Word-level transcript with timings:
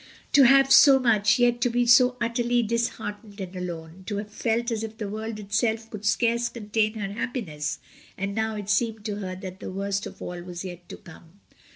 To 0.31 0.45
have 0.45 0.71
so 0.73 0.97
much, 0.97 1.37
yet 1.37 1.61
to 1.61 1.69
be 1.69 1.85
so 1.85 2.17
utterly 2.19 2.63
disheartened 2.63 3.39
and 3.39 3.55
alone; 3.55 4.03
to 4.07 4.17
have 4.17 4.31
felt 4.31 4.71
as 4.71 4.83
if 4.83 4.97
the 4.97 5.07
world 5.07 5.39
itself 5.39 5.91
could 5.91 6.05
scarce 6.05 6.49
contain 6.49 6.95
her 6.95 7.13
hap 7.13 7.35
piness, 7.35 7.77
and 8.17 8.33
now 8.33 8.55
it 8.55 8.67
seemed 8.67 9.05
to 9.05 9.17
her 9.17 9.35
that 9.35 9.59
the 9.59 9.69
worst 9.69 10.07
of 10.07 10.19
all 10.19 10.41
was 10.41 10.65
yet 10.65 10.89
to 10.89 10.97
come. 10.97 11.39